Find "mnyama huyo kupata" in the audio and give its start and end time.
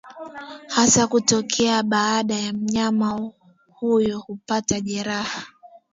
2.53-4.79